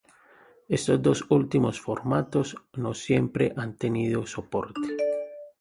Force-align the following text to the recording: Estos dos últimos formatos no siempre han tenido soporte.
Estos 0.77 0.97
dos 1.07 1.19
últimos 1.37 1.79
formatos 1.79 2.57
no 2.73 2.95
siempre 2.95 3.53
han 3.55 3.77
tenido 3.77 4.25
soporte. 4.25 4.95